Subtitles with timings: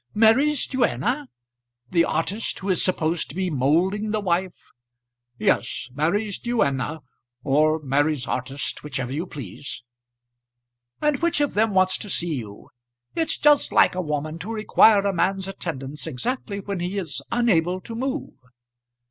[0.15, 1.27] "Mary's duenna;
[1.91, 4.71] the artist who is supposed to be moulding the wife."
[5.37, 7.01] "Yes; Mary's duenna,
[7.43, 9.83] or Mary's artist, whichever you please."
[11.03, 12.71] "And which of them wants to see you?
[13.15, 17.79] It's just like a woman, to require a man's attendance exactly when he is unable
[17.81, 18.33] to move."